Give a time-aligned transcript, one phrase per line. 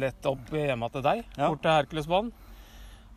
[0.00, 1.48] Lett opp hjemme til deg, Ja.
[1.48, 2.32] bort til Herkulesbanen.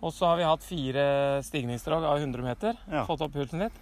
[0.01, 1.03] Og så har vi hatt fire
[1.45, 2.73] stigningsdrag av 100 meter.
[2.89, 3.03] Ja.
[3.05, 3.75] Fått opp pulsen litt.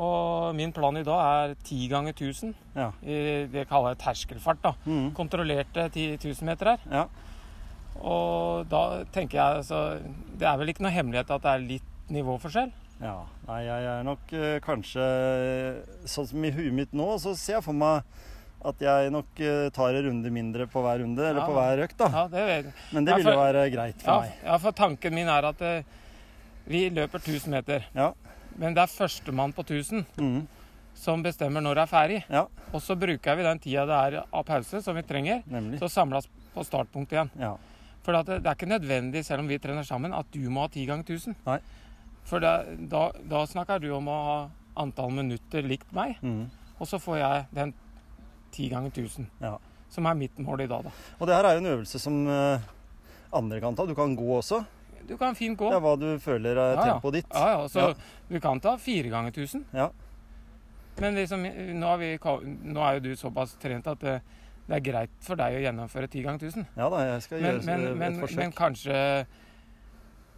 [0.00, 2.52] Og min plan i dag er 10 ganger 1000.
[2.76, 2.90] Ja.
[3.02, 4.60] I det kaller jeg terskelfart.
[4.62, 4.74] da.
[4.86, 5.10] Mm.
[5.16, 6.84] Kontrollerte 10 000 meter her.
[6.92, 7.06] Ja.
[8.00, 9.80] Og da tenker jeg altså
[10.38, 12.70] Det er vel ikke noe hemmelighet at det er litt nivåforskjell?
[13.02, 13.16] ja.
[13.48, 15.04] Nei, jeg er nok eh, kanskje
[16.08, 18.02] Sånn som i huet mitt nå, så ser jeg for meg
[18.64, 21.46] at jeg nok eh, tar en runde mindre på hver runde, eller Ja.
[21.46, 22.08] på hver økt, da.
[22.12, 22.72] Ja, det.
[22.92, 24.32] Men det Ja, vil for- være greit for Ja, meg.
[24.44, 25.82] ja, for tanken min er at uh,
[26.66, 27.84] vi løper 1000 meter.
[27.94, 28.12] Ja.
[28.58, 30.46] Men det er førstemann på 1000 mm.
[30.94, 32.24] som bestemmer når det er ferdig.
[32.28, 35.78] Ja, Og så bruker vi den tida det er av pause som vi trenger, nemlig.
[35.78, 37.30] til å samles på startpunkt igjen.
[37.38, 37.56] Ja.
[38.02, 40.68] For det, det er ikke nødvendig, selv om vi trener sammen, at du må ha
[40.68, 41.36] 10 ganger 1000.
[41.46, 41.58] Nei.
[42.24, 46.50] For det, da, da snakker du om å ha antall minutter likt meg, mm.
[46.78, 47.74] og så får jeg den
[48.52, 49.26] 10 ganger 1000.
[49.40, 49.56] Ja.
[49.90, 50.90] Som er mitt mål i dag, da.
[51.18, 52.60] Og det her er jo en øvelse som eh,
[53.32, 53.86] andre kan ta.
[53.86, 54.62] Du kan gå også.
[55.08, 55.70] Du kan fint gå.
[55.72, 57.26] Det er hva du føler er Ja, tempoet ditt.
[57.34, 57.94] Ja, ja, så Ja.
[58.28, 59.64] du kan ta fire ganger 1000.
[59.74, 59.88] Ja.
[61.00, 61.42] Men liksom,
[61.80, 62.18] nå, har vi,
[62.70, 64.20] nå er jo du såpass trent at det,
[64.68, 66.66] det er greit for deg å gjennomføre ti ganger 1000.
[66.76, 68.36] Ja da, jeg skal Men, gjøre men, et men, forsøk.
[68.42, 68.98] men kanskje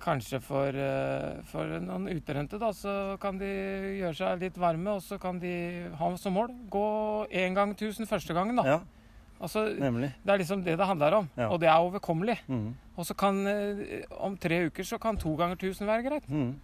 [0.03, 3.47] Kanskje for, eh, for noen utrente da, så kan de
[4.01, 6.87] gjøre seg litt varme, og så kan de ha som mål gå
[7.31, 8.57] én gang 1000 første gangen.
[8.57, 8.65] da.
[8.67, 8.81] Ja,
[9.43, 9.65] Altså.
[9.75, 9.83] Det
[10.31, 11.49] er liksom det det handler om, Ja.
[11.51, 12.39] og det er overkommelig.
[12.49, 12.75] Mm.
[12.97, 16.29] Og så kan eh, om tre uker så kan to ganger 1000 være greit.
[16.29, 16.55] Mm.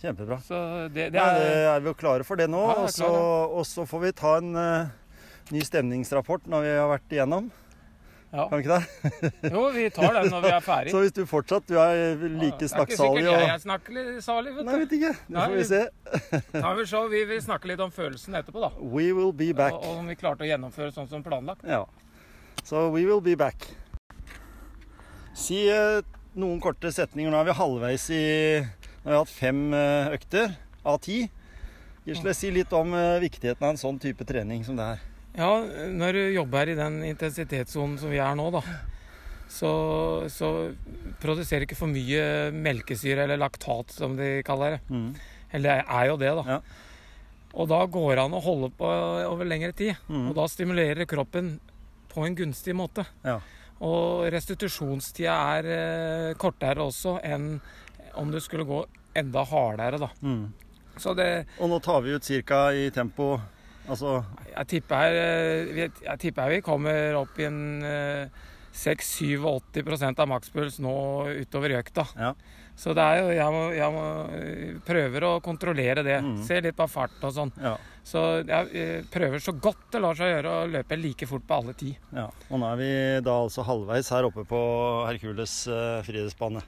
[0.00, 0.38] Kjempebra.
[0.40, 2.62] Så det, det Ja, det er er vi jo klare for det nå.
[2.64, 4.88] Ja, er og så får vi ta en uh,
[5.52, 7.50] ny stemningsrapport når vi har vært igjennom.
[8.32, 8.46] Ja.
[8.48, 9.52] Kan vi ikke det?
[9.52, 10.92] Jo, vi tar den når vi er ferdig.
[10.94, 14.20] Så hvis du fortsatt du er like Det er ikke snakksalig sikkert jeg snakker er
[14.24, 14.84] salig, vet Nei, du.
[14.86, 15.10] vet ikke.
[15.28, 15.82] Det får vi se.
[16.62, 18.70] Ja, men så vi vil snakke litt om følelsen etterpå, da.
[18.80, 19.76] We will be back.
[19.76, 21.66] Og, og om vi klarte å gjennomføre sånn som planlagt.
[21.68, 21.84] Ja.
[22.64, 23.68] Så we will be back.
[25.36, 26.00] Si eh,
[26.38, 27.32] noen korte setninger.
[27.32, 28.24] Nå er vi halvveis i
[29.02, 30.52] Nå har vi hatt fem eh, økter
[30.88, 31.24] av ti.
[32.08, 35.08] Gisle, si litt om eh, viktigheten av en sånn type trening som det her.
[35.36, 35.50] Ja,
[35.88, 38.60] når du jobber i den intensitetssonen som vi er nå, da,
[39.52, 39.72] så,
[40.32, 40.48] så
[41.22, 44.82] produserer ikke for mye melkesyre, eller laktat som de kaller det.
[44.92, 45.08] Mm.
[45.52, 46.44] Eller det er jo det, da.
[46.56, 46.60] Ja.
[47.52, 48.88] Og da går det an å holde på
[49.28, 49.96] over lengre tid.
[50.08, 50.30] Mm.
[50.30, 51.54] Og da stimulerer kroppen
[52.12, 53.04] på en gunstig måte.
[53.24, 53.38] Ja.
[53.82, 57.56] Og restitusjonstida er eh, kortere også enn
[58.20, 58.82] om du skulle gå
[59.16, 60.08] enda hardere, da.
[60.24, 60.44] Mm.
[61.00, 61.28] Så det
[61.58, 62.66] Og nå tar vi ut ca.
[62.72, 63.34] i tempo
[63.90, 64.20] Altså
[64.52, 70.94] Jeg tipper, eh, jeg tipper vi kommer opp i en eh, 6-87 av makspuls nå
[71.42, 72.06] utover i økta.
[72.16, 72.32] Ja.
[72.74, 74.04] Så det er jo Jeg, må, jeg må,
[74.38, 76.18] eh, prøver å kontrollere det.
[76.24, 76.38] Mm.
[76.46, 77.52] Se litt på fart og sånn.
[77.60, 77.76] Ja.
[78.02, 81.58] Så jeg eh, prøver så godt det lar seg gjøre å løpe like fort på
[81.60, 81.92] alle ti.
[82.16, 82.30] ja.
[82.48, 82.92] Og nå er vi
[83.24, 84.62] da altså halvveis her oppe på
[85.08, 86.64] Hercules eh, friidrettsbane.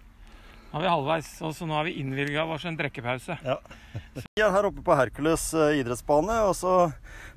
[0.75, 3.37] Nå er vi halvveis, og så nå har vi innvilga oss en drikkepause.
[4.35, 6.73] Vi er her oppe på Hercules eh, idrettsbane, og så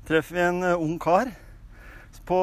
[0.08, 1.30] treffer vi en eh, ung kar
[2.26, 2.40] på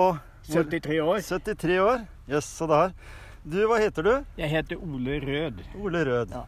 [0.47, 1.19] 73 år.
[1.19, 2.05] 73 år.
[2.31, 2.95] Jøss, så der.
[3.43, 4.13] Du, hva heter du?
[4.39, 5.59] Jeg heter Ole Rød.
[5.83, 6.31] Ole Rød.
[6.31, 6.45] Ja.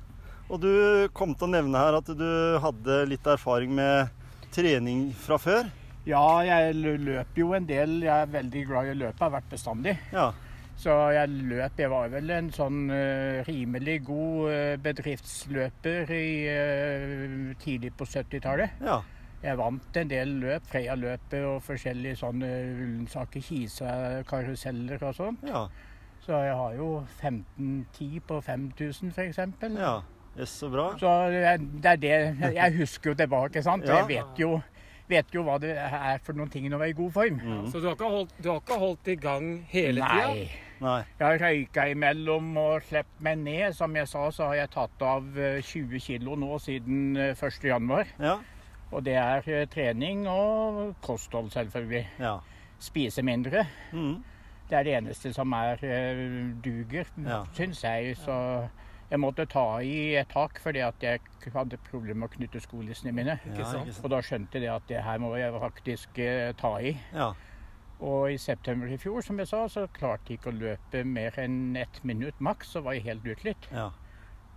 [0.48, 0.72] Og du
[1.12, 2.32] kom til å nevne her at du
[2.64, 4.16] hadde litt erfaring med
[4.56, 5.68] trening fra før.
[6.08, 8.00] Ja, jeg løper jo en del.
[8.08, 10.00] Jeg er veldig glad i å løpe, Jeg har vært bestandig.
[10.16, 10.30] Ja.
[10.78, 17.56] Så jeg løp Jeg var vel en sånn eh, rimelig god eh, bedriftsløper i, eh,
[17.64, 18.78] tidlig på 70-tallet.
[18.86, 19.00] Ja.
[19.42, 22.48] Jeg vant en del løp, Freia-løpet og forskjellige sånne
[22.78, 23.90] Ullensaker, Kisa,
[24.30, 25.44] karuseller og sånt.
[25.50, 25.66] Ja.
[26.26, 26.88] Så jeg har jo
[27.22, 29.38] 15-10 på 5000 f.eks.
[29.78, 29.96] ja.
[30.38, 30.92] Yes, så bra.
[31.02, 33.86] Så jeg- det er det Jeg husker jo tilbake, sant.
[33.90, 33.96] Ja.
[34.06, 34.62] jeg vet jo,
[35.10, 37.40] vet jo hva det er for noen ting når jeg er i god form.
[37.42, 37.66] Mm.
[37.72, 40.67] Så du har ikke holdt, du har ikke holdt i gang hele tida?
[40.84, 41.00] Nei.
[41.20, 43.74] Jeg har røyka imellom og sluppet meg ned.
[43.78, 47.60] Som jeg sa, så har jeg tatt av eh, 20 kilo nå siden eh, 1.
[47.72, 48.08] januar.
[48.22, 48.38] Ja.
[48.92, 52.06] Og det er eh, trening og kosthold, selvfølgelig.
[52.20, 52.38] Ja.
[52.80, 53.66] Spise mindre.
[53.92, 54.20] Mm.
[54.70, 56.22] Det er det eneste som er eh,
[56.64, 57.44] duger, Ja.
[57.56, 58.18] syns jeg.
[58.18, 58.68] Så
[59.10, 61.22] Jeg måtte ta i et tak fordi at jeg
[61.54, 63.38] hadde problemer med å knytte skolissene mine.
[63.56, 63.70] Ja.
[64.04, 66.92] Og da skjønte jeg at det her må jeg faktisk eh, ta i.
[67.16, 67.30] Ja.
[68.00, 71.34] Og i september i fjor, som jeg sa, så klarte jeg ikke å løpe mer
[71.42, 73.70] enn ett minutt maks, så var jeg helt utslitt.
[73.74, 73.90] ja.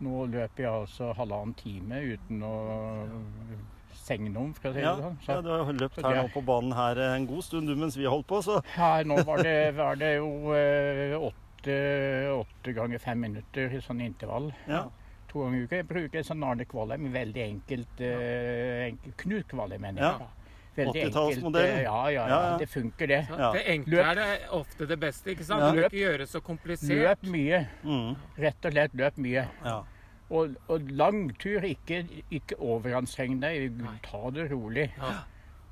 [0.00, 2.52] Nå løper jeg altså halvannen time uten å
[4.00, 5.18] segne om, skal jeg si Ja, det sånn.
[5.28, 8.06] ja, du har løpt her nå på banen her en god stund du mens vi
[8.08, 11.76] holdt på, så Ja, nå var det, var det jo eh, åtte,
[12.32, 14.48] åtte ganger fem minutter i sånn intervall.
[14.68, 14.86] ja.
[15.30, 15.76] To ganger i uka.
[15.78, 18.16] Jeg bruker sånn Arne Kvalheim, veldig enkelt, ja.
[18.88, 20.16] enkelt Knut Kvalheim, mener jeg.
[20.16, 20.39] Veldig
[20.76, 21.76] 80-tallsmodellen.
[21.78, 23.26] eh, Ja, ja, Ja, det funker det.
[23.30, 23.52] Ja.
[23.52, 24.06] Det enkle Løp.
[24.06, 25.60] er det ofte det beste, ikke sant?
[25.62, 25.72] Ja.
[25.72, 26.88] Løp, ikke gjøre det så komplisert.
[27.22, 27.66] Løp mye.
[27.84, 28.16] Mm.
[28.38, 29.48] Rett og slett løp mye.
[29.64, 29.82] ja.
[30.30, 33.72] Og, og lang tur, ikke, ikke overanstreng deg.
[34.04, 34.92] Ta det rolig.
[34.96, 35.24] Ja.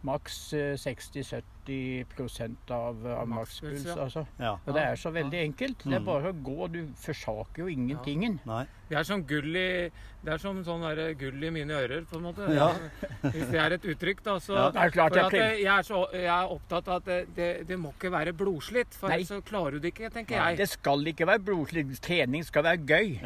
[0.06, 4.22] Maks eh, 60-70 av, av Makspuls, altså.
[4.40, 4.52] ja.
[4.64, 5.82] Og det er så veldig enkelt.
[5.84, 6.06] Det er Mm.
[6.06, 6.68] bare å gå.
[6.72, 8.38] Du forsaker jo ingentingen.
[8.46, 8.64] Ja.
[8.88, 9.90] Det er som gull i
[10.24, 12.46] Det er som sånn der gull i mine ører, på en måte.
[12.54, 12.72] Ja.
[13.22, 14.38] Hvis det er et uttrykk, da.
[14.38, 14.70] Så, Ja.
[14.70, 17.18] Det er klart for jeg at jeg, er så, jeg er opptatt av at det,
[17.36, 19.16] det, det må ikke være blodslitt, for Nei.
[19.20, 20.56] ellers så klarer du det ikke, tenker jeg.
[20.58, 22.00] Det skal ikke være blodslitt.
[22.02, 23.18] Trening skal være gøy.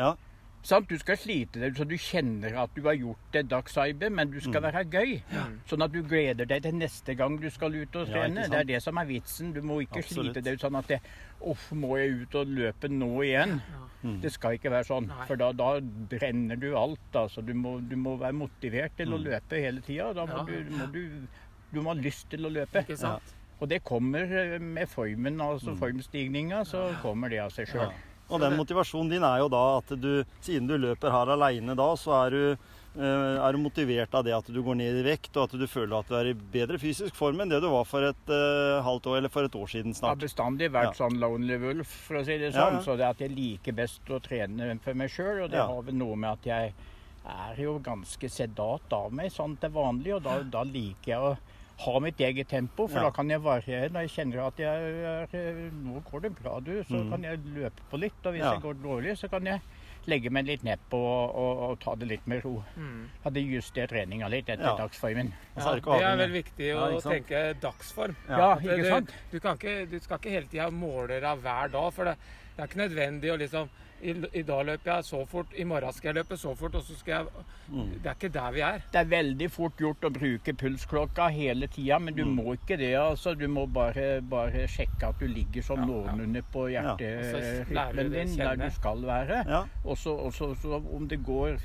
[0.63, 0.69] Ja.
[0.69, 0.89] Sant?
[0.89, 4.39] Du skal slite deg så du kjenner at du har gjort et dagsarbeid, men du
[4.41, 4.73] skal Mm.
[4.73, 5.23] være gøy.
[5.67, 8.43] Sånn at du gleder deg til neste gang du skal ut og trene.
[8.43, 9.53] Ja, det er det som er vitsen.
[9.53, 10.35] Du må ikke Absolutt.
[10.35, 11.01] slite deg ut sånn at det,
[11.45, 13.61] Uff, må jeg ut og løpe nå igjen?
[14.05, 14.21] Mm.
[14.23, 15.27] Det skal ikke være sånn, Nei.
[15.27, 17.01] for da, da brenner du alt.
[17.13, 17.45] Altså.
[17.45, 19.25] Du, må, du må være motivert til å Mm.
[19.25, 20.13] løpe hele tida.
[20.15, 20.45] Da må, Ja.
[20.45, 21.29] du, må du,
[21.73, 22.85] du må ha lyst til å løpe.
[22.87, 23.23] Ikke sant?
[23.61, 25.79] Og det kommer eh, med formen, altså Mm.
[25.79, 27.93] formstigninga, så kommer det av seg sjøl.
[28.33, 28.37] Ja.
[28.39, 31.91] Og den motivasjonen din er jo da at du, siden du løper her aleine da,
[32.01, 32.57] så er du,
[32.97, 35.67] eh, er du motivert av det at du går ned i vekt, og at du
[35.69, 38.81] føler at du er i bedre fysisk form enn det du var for et uh,
[38.87, 42.21] halvt år eller for et år siden Jeg har bestandig vært sånn lonely wolf, for
[42.21, 42.81] å si det Ja, sånn.
[42.81, 42.83] ja.
[42.89, 45.67] Så det at jeg liker best å trene for meg sjøl, og det Ja.
[45.69, 46.75] har vel noe med at jeg
[47.23, 51.37] er jo ganske sedat av meg sånn til vanlig, og da, da liker jeg å
[51.79, 53.03] ha mitt eget tempo, for Ja.
[53.05, 53.89] da kan jeg variere.
[53.91, 54.69] Når jeg kjenner at jeg
[55.05, 57.11] er eh, Nå går det bra, du, så Mm.
[57.11, 58.13] kan jeg løpe på litt.
[58.27, 58.55] Og hvis Ja.
[58.55, 59.61] det går dårlig, så kan jeg
[60.07, 62.63] legge meg litt nedpå og, og, og ta det litt med ro.
[62.77, 63.09] Mm.
[63.25, 64.77] Hadde justert treninga litt etter Ja.
[64.77, 65.33] dagsformen.
[65.57, 68.17] Ja, det er vel viktig å tenke dagsform.
[68.29, 69.11] Ja, At ikke sant?
[69.31, 72.17] Du, kan ikke, du skal ikke hele tida måle deg hver dag, for det,
[72.57, 73.69] det er ikke nødvendig å liksom
[74.03, 76.83] i, I dag løper jeg så fort, i morgen skal jeg løpe så fort, og
[76.83, 77.27] så skal jeg
[77.73, 77.93] Mm.
[78.03, 78.83] Det er ikke der vi er.
[78.93, 82.35] Det er veldig fort gjort å bruke pulsklokka hele tida, men du Mm.
[82.37, 82.91] må ikke det.
[82.99, 83.35] altså.
[83.39, 86.97] Du må bare, bare sjekke at du ligger sånn Ja, noenlunde på Ja.
[86.97, 89.45] på hjerterytmen din, der du skal være.
[89.49, 89.63] Ja.
[89.85, 91.57] Og så om det går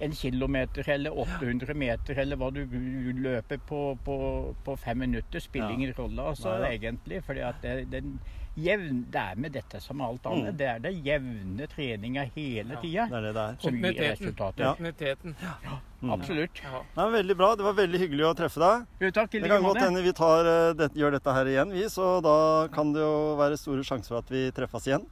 [0.00, 5.68] en kilometer eller 800 meter, eller hva du løper på, på, på fem minutter, spiller
[5.68, 5.74] Ja.
[5.74, 7.22] ingen rolle altså, egentlig.
[7.24, 8.18] fordi at det, den
[8.56, 10.52] jevn, det er med dette som med alt annet.
[10.52, 10.56] Mm.
[10.60, 12.80] Det er det jevne treninga hele Ja.
[12.80, 14.14] tida Det er det det som gir Kontinuiteten.
[14.14, 14.64] resultater.
[15.64, 15.78] Ja.
[16.02, 16.10] Mm.
[16.12, 16.60] Absolutt.
[16.62, 16.82] Ja.
[16.96, 17.54] Nei, veldig bra.
[17.56, 18.86] Det var veldig hyggelig å treffe deg.
[19.00, 21.84] Jo, takk Det kan godt hende vi tar, eh, det, gjør dette her igjen, vi,
[21.88, 25.06] så da kan det jo være store sjanser for at vi treffes igjen.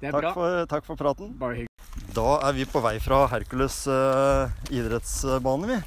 [0.00, 0.32] Det er Takk bra.
[0.32, 1.32] for, takk for praten.
[1.38, 2.14] Bare hyggelig.
[2.14, 5.78] Da er vi på vei fra Hercules uh, idrettsbane, vi.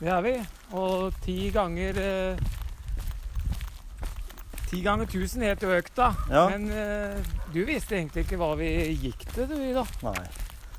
[0.00, 0.34] Det er vi.
[0.72, 2.36] Og ti ganger eh,
[4.70, 6.12] Ti ganger tusen het jo økta.
[6.30, 6.44] Ja.
[6.52, 8.70] Men uh, du visste egentlig ikke hva vi
[9.02, 9.82] gikk til, du, Ida.
[10.06, 10.22] Nei.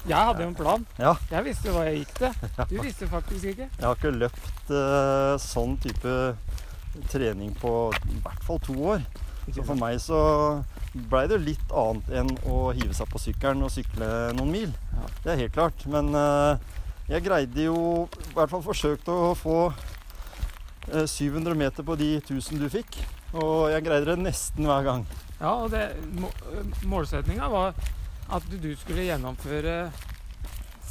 [0.07, 0.85] Jeg hadde jo en plan.
[0.97, 1.11] Ja.
[1.29, 2.51] Jeg visste jo hva jeg gikk til.
[2.71, 3.67] Du visste faktisk ikke.
[3.67, 6.15] Jeg har ikke løpt uh, sånn type
[7.11, 7.73] trening på
[8.11, 9.03] i hvert fall to år.
[9.51, 10.19] Så for meg så
[11.11, 14.07] blei det litt annet enn å hive seg på sykkelen og sykle
[14.37, 14.75] noen mil.
[14.95, 15.07] Ja.
[15.23, 15.87] Det er helt klart.
[15.91, 16.55] Men uh,
[17.11, 19.55] jeg greide jo I hvert fall forsøkte å få
[20.93, 23.01] eh, 700 meter på de 1000 du fikk.
[23.33, 25.05] Og jeg greide det nesten hver gang.
[25.39, 25.85] Ja, og det,
[26.19, 26.29] må,
[26.85, 27.73] målsetninga var
[28.31, 29.91] at du skulle gjennomføre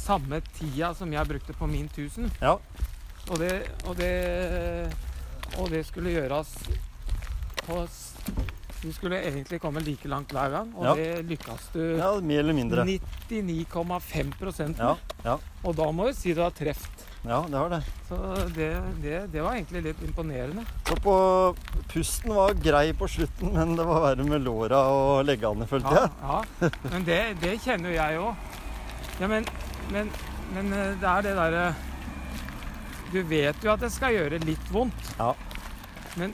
[0.01, 2.31] samme tida som jeg brukte på min 1000.
[2.41, 2.55] Ja.
[3.29, 3.51] Og det,
[3.85, 4.11] og det,
[5.61, 6.55] og det skulle gjøres
[7.67, 7.83] på
[8.81, 10.93] Du skulle egentlig komme like langt hver gang, og Ja.
[10.97, 12.83] det lykkes du Ja, mer eller mindre.
[12.83, 17.05] 99,5 Ja, ja, Og da må du si du har truffet.
[17.23, 17.79] Ja, det har det.
[18.07, 18.17] Så
[18.55, 18.67] det,
[19.03, 20.63] det, det var egentlig litt imponerende.
[20.87, 21.15] Så på
[21.91, 26.07] pusten var grei på slutten, men det var verre med låra og leggene, følte Ja,
[26.07, 26.71] jeg.
[26.71, 26.89] ja.
[26.95, 28.49] Men det, det kjenner jo jeg òg.
[29.21, 29.45] Ja, men,
[29.93, 30.09] men,
[30.55, 31.65] men eh, det er det derre
[33.11, 35.13] Du vet jo at det skal gjøre litt vondt.
[35.19, 35.33] Ja.
[36.17, 36.33] Men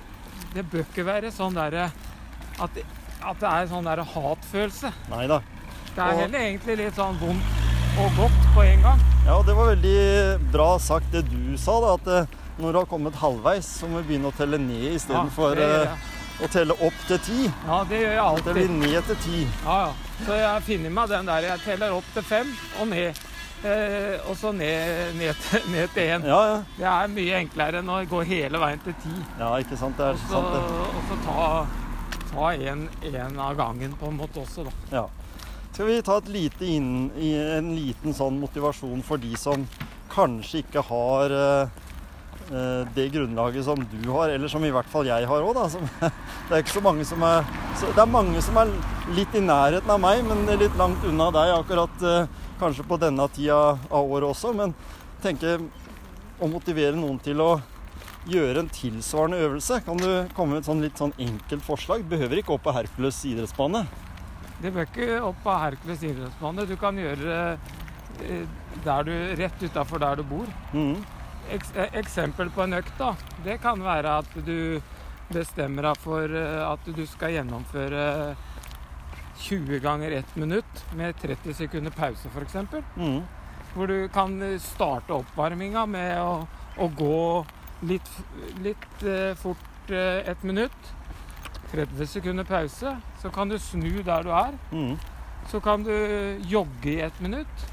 [0.53, 1.89] det bør ikke være sånn derre
[2.63, 2.77] at,
[3.27, 4.94] at det er sånn derre hatfølelse.
[5.12, 5.41] Nei da.
[5.91, 7.57] Det er Og- heller egentlig litt sånn vondt
[7.98, 9.00] og godt på en gang.
[9.25, 10.01] Ja, det var veldig
[10.54, 14.04] bra sagt det du sa, da, at eh, når du har kommet halvveis, så må
[14.04, 16.04] vi begynne å telle ned Ja, istedenfor det gjør eh,
[16.38, 17.48] å telle opp til ti.
[17.48, 18.46] Ja, det gjør jeg alltid.
[18.51, 19.42] teller vi ned til ti.
[19.66, 20.22] Ja, ja.
[20.27, 21.50] Så jeg finner meg den der.
[21.50, 23.25] Jeg teller opp til fem og ned.
[23.66, 26.30] Eh, og så ned, ned, ned til én.
[26.30, 26.58] Ja, ja.
[26.77, 29.16] Det er mye enklere enn å gå hele veien til ti.
[29.42, 29.98] Ja, ikke sant.
[29.98, 30.82] Det er så, sant, det.
[30.94, 31.48] og så ta,
[32.30, 34.75] ta en, en av gangen på en måte også, da.
[35.00, 35.08] Ja.
[35.77, 39.62] Skal vi ta lite inn, en liten sånn motivasjon for de som
[40.10, 41.75] kanskje ikke har eh,
[42.50, 45.67] eh, det grunnlaget som du har, eller som i hvert fall jeg har òg, da.
[46.48, 47.46] Det er ikke så mange som er
[47.84, 48.72] Det er mange som er
[49.19, 53.29] litt i nærheten av meg, men litt langt unna deg akkurat eh, kanskje på denne
[53.38, 54.55] tida av året også.
[54.57, 54.74] Men
[55.22, 55.62] tenker
[56.41, 57.51] å motivere noen til å
[58.25, 59.84] gjøre en tilsvarende øvelse.
[59.86, 62.10] Kan du komme med et sånn litt sånn enkelt forslag?
[62.10, 63.86] Behøver ikke opp på Hercules idrettsbane.
[64.62, 66.66] Det bør ikke opp av Hercules idrettsbane.
[66.66, 68.48] Du kan gjøre det eh,
[68.86, 70.50] der du, rett utafor der du bor.
[70.74, 70.98] Mm.
[71.50, 73.14] Eh, eksempel på en økt, da.
[73.46, 74.82] Det kan være at du
[75.34, 78.36] bestemmer deg for eh, at du skal gjennomføre
[79.38, 82.58] 20 ganger 1 minutt med 30 sekunder pause, f.eks.
[82.98, 83.22] Mm.
[83.76, 86.48] Hvor du kan starte oppvarminga med å,
[86.82, 87.22] å gå
[87.86, 88.10] litt,
[88.66, 89.04] litt
[89.38, 90.94] fort eh, et minutt.
[91.72, 92.96] 30 sekunder pause.
[93.22, 94.54] Så kan du snu der du er.
[94.72, 94.98] Mm.
[95.52, 95.92] Så kan du
[96.50, 97.68] jogge i ett minutt.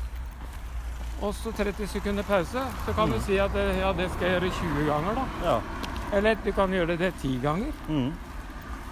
[1.23, 2.63] Og så 30 sekunder pause.
[2.87, 3.23] Så kan du Mm.
[3.27, 5.25] si at ja, det skal jeg gjøre 20 ganger, da.
[5.51, 5.61] Ja.
[6.13, 7.73] Eller du kan gjøre det 10 ganger.
[7.89, 8.13] Mm.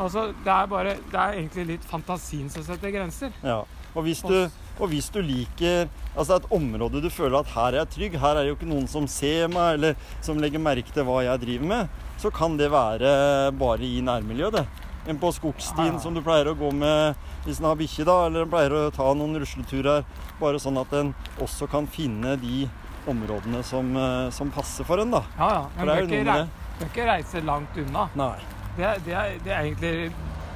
[0.01, 3.31] Altså, det er bare Det er egentlig litt fantasien som setter grenser.
[3.43, 3.63] ja.
[3.95, 4.49] Og hvis, du,
[4.81, 8.29] og hvis du liker Altså et område du føler at her er jeg trygg, her
[8.29, 11.41] er det jo ikke noen som ser meg, eller som legger merke til hva jeg
[11.41, 14.67] driver med, så kan det være bare i nærmiljøet, det.
[15.09, 18.45] Enn på skogstien som du pleier å gå med hvis en har bikkje, da, eller
[18.45, 20.05] en pleier å ta noen rusleturer.
[20.39, 22.69] Bare sånn at en også kan finne de
[23.11, 25.25] områdene som, eh, som passer for en, da.
[25.39, 25.63] Ja, ja.
[25.77, 28.09] Men bør ikke, rei ikke reise langt unna.
[28.19, 28.37] Nei.
[28.77, 30.13] Det, det, er, det er egentlig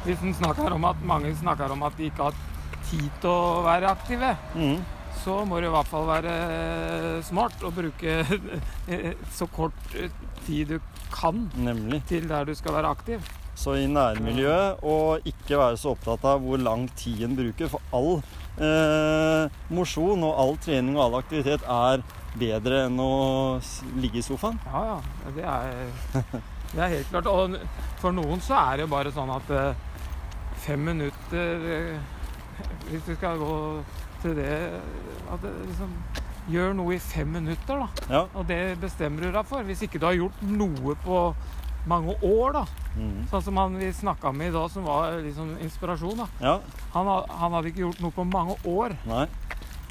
[0.07, 2.37] Hvis en snakker om at mange snakker om at de ikke har
[2.87, 4.85] tid til å være aktive, Mm
[5.27, 6.35] så må det i hvert fall være
[7.27, 8.21] smart å bruke
[9.39, 10.13] så kort eh,
[10.47, 10.79] tid du
[11.11, 12.03] kan Nemlig.
[12.07, 13.33] til der du skal være aktiv.
[13.57, 17.71] Så i nærmiljøet, og ikke være så opptatt av hvor lang tid en bruker.
[17.73, 18.19] For all
[18.61, 22.05] eh, mosjon og all trening og all aktivitet er
[22.37, 23.13] bedre enn å
[23.97, 24.61] ligge i sofaen.
[24.69, 25.31] Ja, ja.
[25.37, 25.73] Det er,
[26.75, 27.31] det er helt klart.
[27.33, 27.57] Og
[28.03, 29.87] for noen så er det jo bare sånn at eh,
[30.67, 31.97] fem minutter eh,
[32.91, 33.57] Hvis du skal gå
[34.23, 34.53] til det
[35.29, 35.91] At det liksom
[36.47, 38.05] Gjør noe i fem minutter, da.
[38.07, 38.21] Ja.
[38.39, 39.67] Og det bestemmer du deg for.
[39.67, 41.17] Hvis ikke du har gjort noe på
[41.87, 42.65] mange år, da.
[42.97, 43.27] Mm.
[43.31, 46.23] Sånn som han vi snakka med i dag, som var liksom inspirasjon.
[46.23, 46.29] da.
[46.43, 46.55] ja.
[46.95, 48.97] Han, han hadde ikke gjort noe på mange år.
[49.09, 49.27] Nei.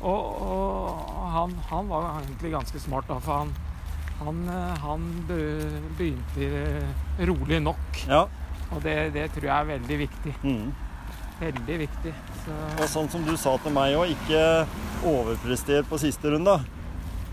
[0.02, 3.54] Og, og han, han var egentlig ganske smart, da, for han,
[4.20, 6.50] han, eh, han begynte
[7.30, 8.02] rolig nok.
[8.10, 8.25] Ja.
[8.74, 10.36] Og det, det tror jeg er veldig viktig.
[10.44, 10.74] Mm.
[11.40, 12.14] Veldig viktig.
[12.46, 14.42] Så, Og sånn som du sa til meg òg, ikke
[15.08, 16.58] overprester på siste runde.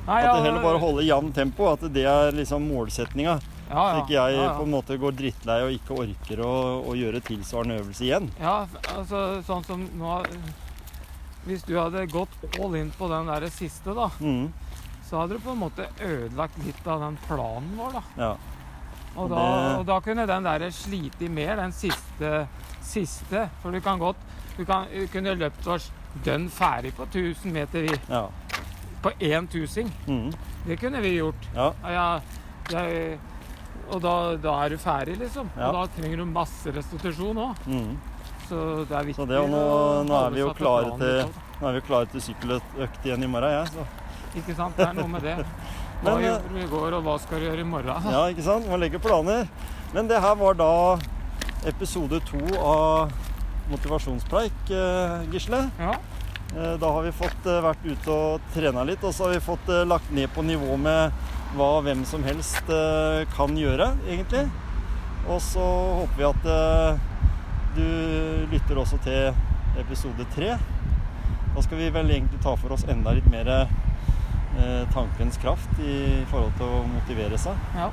[0.02, 1.68] Nei, At det heller bare holder jevnt tempo.
[1.70, 3.36] At det er liksom målsetninga.
[3.70, 4.54] Ja, Så ikke jeg ja, ja.
[4.58, 6.52] på en måte går drittlei og ikke orker å,
[6.88, 8.30] å gjøre tilsvarende øvelse igjen.
[8.40, 8.66] Ja,
[8.96, 10.22] altså sånn som nå
[11.44, 14.52] Hvis du hadde gått all in på den der siste, da, mm.
[15.08, 18.02] så hadde du på en måte ødelagt litt av den planen vår, da.
[18.16, 18.32] Ja.
[19.16, 22.46] Og da, Det- og da kunne den der slite mer, den siste,
[22.80, 23.48] siste.
[23.62, 24.16] For du kan godt
[24.56, 25.90] Du kan, du kunne løpt oss
[26.24, 28.26] dønn ferdig på 1000 meter vi, Ja.
[29.02, 29.90] på én tusing.
[30.06, 30.30] Mm.
[30.66, 31.48] Det kunne vi gjort.
[31.54, 31.72] ja.
[31.88, 32.20] Ja,
[32.70, 33.18] jeg,
[33.92, 35.50] og da, da er du ferdig, liksom.
[35.56, 35.68] Ja.
[35.68, 37.62] Og da trenger du masse restitusjon òg.
[37.68, 37.92] Mm.
[38.48, 38.58] Så
[38.88, 41.30] det er viktig Så det, nå, å nå er vi jo klare til,
[41.60, 43.76] nå er vi klare til sykkeløkt igjen i morgen, jeg.
[43.78, 44.12] Ja.
[44.40, 44.76] Ikke sant?
[44.76, 45.36] Det er noe med det.
[46.02, 48.06] Hva Men, eh, gjorde du i går, og hva skal du gjøre i morgen?
[48.10, 48.66] Ja, ikke sant?
[48.66, 49.44] Man legger planer.
[49.92, 50.70] Men det her var da
[51.70, 53.12] episode to av
[53.70, 55.60] Motivasjonspreik, eh, Gisle.
[55.78, 55.92] Ja.
[56.56, 59.70] Eh, Da har vi fått vært ute og trena litt, og så har vi fått
[59.86, 61.12] lagt ned på nivå med
[61.56, 64.46] hva hvem som helst eh, kan gjøre, egentlig.
[65.28, 65.62] Og så
[66.02, 67.02] håper vi at eh,
[67.76, 69.34] du lytter også til
[69.80, 70.54] episode tre.
[71.52, 76.22] Da skal vi vel egentlig ta for oss enda litt mer eh, tankens kraft i
[76.32, 77.68] forhold til å motivere seg.
[77.76, 77.90] ja.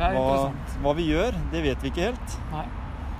[0.00, 0.76] Det er Hva, interessant.
[0.80, 2.36] hva vi gjør, det vet vi ikke helt.
[2.54, 2.62] Nei.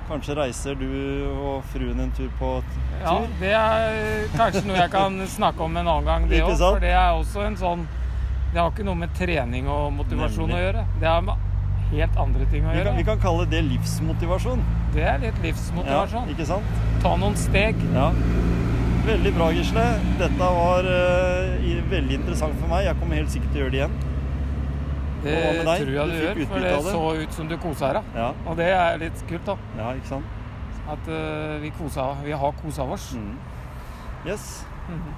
[0.08, 0.86] Kanskje reiser du
[1.28, 2.78] og fruen en tur på tur?
[3.02, 6.54] Ja, det er kanskje noe jeg kan snakke om en annen gang, det òg.
[6.56, 7.84] For det er også en sånn
[8.52, 10.58] Det har ikke noe med trening og motivasjon Nemlig.
[10.58, 10.84] å gjøre.
[11.00, 11.34] Det har med
[11.90, 12.84] helt andre ting å Vi gjøre.
[12.90, 14.62] kan, vi kan kalle det livsmotivasjon.
[14.94, 16.26] Det er litt livsmotivasjon.
[16.26, 16.80] Ja, ikke sant?
[17.02, 17.78] Ta noen steg.
[17.94, 18.10] Ja.
[19.06, 19.84] Veldig bra, Gisle.
[20.18, 22.84] Dette var uh, veldig interessant for meg.
[22.88, 23.98] Jeg kommer helt sikkert til å gjøre det igjen.
[25.20, 26.92] Det tror jeg Du du, gjør, for det det.
[26.92, 28.12] så ut som du kosa deg.
[28.16, 29.56] Ja, Og det er litt kult, da.
[29.78, 30.24] ja ikke sant?
[30.90, 33.10] At uh, vi, kosa, vi har kosa oss.
[33.14, 33.34] Mm.
[34.26, 34.64] Yes.
[34.88, 35.10] Mhm.